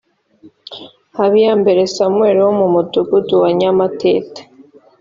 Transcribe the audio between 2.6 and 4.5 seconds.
mudugudu wa Nyamatete